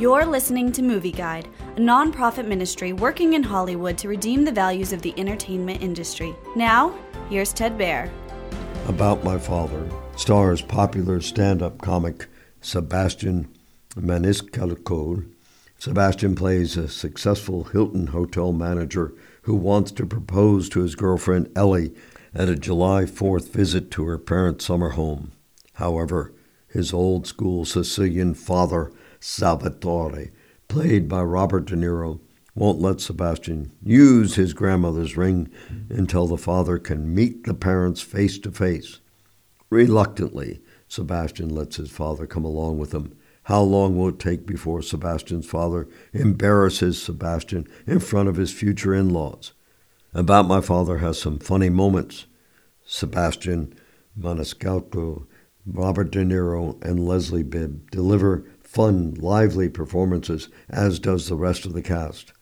You're 0.00 0.24
listening 0.24 0.72
to 0.72 0.82
Movie 0.82 1.12
Guide, 1.12 1.46
a 1.76 1.78
nonprofit 1.78 2.46
ministry 2.46 2.94
working 2.94 3.34
in 3.34 3.42
Hollywood 3.42 3.98
to 3.98 4.08
redeem 4.08 4.46
the 4.46 4.50
values 4.50 4.94
of 4.94 5.02
the 5.02 5.12
entertainment 5.18 5.82
industry. 5.82 6.34
Now, 6.56 6.98
here's 7.28 7.52
Ted 7.52 7.76
Baehr. 7.76 8.10
About 8.88 9.24
My 9.24 9.38
Father 9.38 9.86
stars 10.16 10.62
popular 10.62 11.20
stand 11.20 11.60
up 11.60 11.82
comic 11.82 12.28
Sebastian 12.62 13.54
Maniscalco. 13.94 15.30
Sebastian 15.78 16.34
plays 16.34 16.78
a 16.78 16.88
successful 16.88 17.64
Hilton 17.64 18.06
hotel 18.06 18.54
manager 18.54 19.12
who 19.42 19.54
wants 19.54 19.92
to 19.92 20.06
propose 20.06 20.70
to 20.70 20.80
his 20.80 20.94
girlfriend 20.94 21.52
Ellie 21.54 21.94
at 22.34 22.48
a 22.48 22.56
July 22.56 23.02
4th 23.04 23.50
visit 23.50 23.90
to 23.90 24.06
her 24.06 24.16
parents' 24.16 24.64
summer 24.64 24.92
home. 24.92 25.32
However, 25.74 26.32
his 26.68 26.94
old 26.94 27.26
school 27.26 27.66
Sicilian 27.66 28.32
father, 28.32 28.92
Salvatore, 29.20 30.32
played 30.68 31.08
by 31.08 31.22
Robert 31.22 31.66
De 31.66 31.76
Niro, 31.76 32.20
won't 32.54 32.80
let 32.80 33.00
Sebastian 33.00 33.70
use 33.82 34.34
his 34.34 34.54
grandmother's 34.54 35.16
ring 35.16 35.48
until 35.88 36.26
the 36.26 36.36
father 36.36 36.78
can 36.78 37.14
meet 37.14 37.44
the 37.44 37.54
parents 37.54 38.00
face 38.00 38.38
to 38.38 38.50
face. 38.50 39.00
Reluctantly, 39.70 40.60
Sebastian 40.88 41.48
lets 41.48 41.76
his 41.76 41.90
father 41.90 42.26
come 42.26 42.44
along 42.44 42.78
with 42.78 42.92
him. 42.92 43.16
How 43.44 43.62
long 43.62 43.96
will 43.96 44.08
it 44.08 44.18
take 44.18 44.46
before 44.46 44.82
Sebastian's 44.82 45.46
father 45.46 45.88
embarrasses 46.12 47.00
Sebastian 47.00 47.66
in 47.86 48.00
front 48.00 48.28
of 48.28 48.36
his 48.36 48.52
future 48.52 48.94
in 48.94 49.10
laws? 49.10 49.52
About 50.12 50.48
My 50.48 50.60
Father 50.60 50.98
has 50.98 51.20
some 51.20 51.38
funny 51.38 51.68
moments. 51.68 52.26
Sebastian 52.84 53.74
Maniscalco, 54.18 55.26
Robert 55.64 56.10
De 56.10 56.24
Niro, 56.24 56.82
and 56.84 57.06
Leslie 57.06 57.44
Bibb 57.44 57.90
deliver 57.90 58.44
fun, 58.70 59.12
lively 59.14 59.68
performances, 59.68 60.48
as 60.68 61.00
does 61.00 61.28
the 61.28 61.34
rest 61.34 61.66
of 61.66 61.72
the 61.72 61.82
cast. 61.82 62.32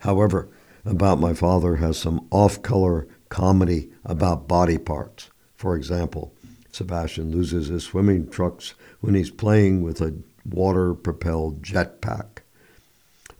However, 0.00 0.48
About 0.84 1.18
My 1.18 1.34
Father 1.34 1.76
has 1.76 1.98
some 1.98 2.24
off 2.30 2.62
color 2.62 3.08
comedy 3.30 3.90
about 4.04 4.46
body 4.46 4.78
parts. 4.78 5.30
For 5.56 5.74
example, 5.74 6.32
Sebastian 6.70 7.32
loses 7.32 7.66
his 7.66 7.82
swimming 7.82 8.30
trunks 8.30 8.74
when 9.00 9.16
he's 9.16 9.32
playing 9.32 9.82
with 9.82 10.00
a 10.00 10.14
water 10.48 10.94
propelled 10.94 11.62
jetpack. 11.62 12.42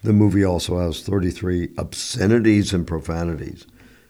The 0.03 0.12
movie 0.12 0.45
also 0.45 0.81
has 0.81 1.03
33 1.03 1.75
obscenities 1.78 2.72
and 2.75 2.84
profanities, 2.84 3.67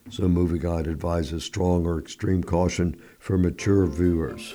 so 0.08 0.26
Movie 0.26 0.58
Guide 0.58 0.88
advises 0.88 1.44
strong 1.44 1.84
or 1.84 1.98
extreme 1.98 2.42
caution 2.42 2.98
for 3.18 3.36
mature 3.36 3.84
viewers. 3.86 4.54